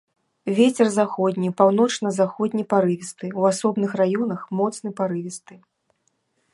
[0.59, 5.53] Вецер заходні, паўночна-заходні парывісты, у асобных раёнах моцны парывісты.